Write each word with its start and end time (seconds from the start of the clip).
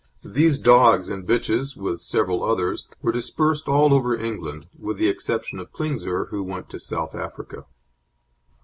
These 0.25 0.57
dogs 0.57 1.09
and 1.09 1.27
bitches, 1.27 1.77
with 1.77 2.01
several 2.01 2.43
others, 2.43 2.89
were 3.03 3.11
dispersed 3.11 3.67
all 3.67 3.93
over 3.93 4.17
England, 4.19 4.65
with 4.79 4.97
the 4.97 5.07
exception 5.07 5.59
of 5.59 5.71
Klingsor, 5.71 6.29
who 6.31 6.41
went 6.41 6.71
to 6.71 6.79
South 6.79 7.13
Africa. 7.13 7.65